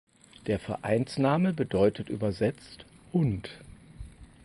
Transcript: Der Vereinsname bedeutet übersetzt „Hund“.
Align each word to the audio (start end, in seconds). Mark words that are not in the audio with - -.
Der 0.47 0.57
Vereinsname 0.57 1.53
bedeutet 1.53 2.09
übersetzt 2.09 2.87
„Hund“. 3.13 3.51